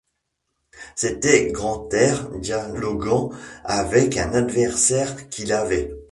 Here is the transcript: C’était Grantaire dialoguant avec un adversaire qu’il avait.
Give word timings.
C’était 0.95 1.51
Grantaire 1.51 2.27
dialoguant 2.31 3.29
avec 3.63 4.17
un 4.17 4.33
adversaire 4.33 5.29
qu’il 5.29 5.53
avait. 5.53 5.95